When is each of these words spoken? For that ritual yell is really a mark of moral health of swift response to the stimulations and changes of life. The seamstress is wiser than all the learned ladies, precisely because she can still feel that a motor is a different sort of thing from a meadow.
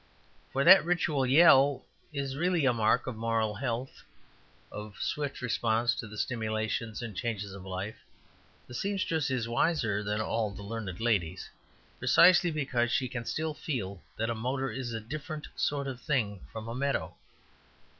For 0.51 0.63
that 0.63 0.83
ritual 0.83 1.27
yell 1.27 1.85
is 2.11 2.35
really 2.35 2.65
a 2.65 2.73
mark 2.73 3.05
of 3.05 3.15
moral 3.15 3.53
health 3.53 4.01
of 4.71 4.97
swift 4.97 5.43
response 5.43 5.93
to 5.93 6.07
the 6.07 6.17
stimulations 6.17 7.03
and 7.03 7.15
changes 7.15 7.53
of 7.53 7.67
life. 7.67 7.97
The 8.65 8.73
seamstress 8.73 9.29
is 9.29 9.47
wiser 9.47 10.01
than 10.01 10.19
all 10.19 10.49
the 10.49 10.63
learned 10.63 10.99
ladies, 10.99 11.51
precisely 11.99 12.49
because 12.49 12.91
she 12.91 13.07
can 13.07 13.25
still 13.25 13.53
feel 13.53 14.01
that 14.17 14.31
a 14.31 14.33
motor 14.33 14.71
is 14.71 14.91
a 14.91 14.99
different 14.99 15.47
sort 15.55 15.85
of 15.85 16.01
thing 16.01 16.39
from 16.51 16.67
a 16.67 16.73
meadow. 16.73 17.13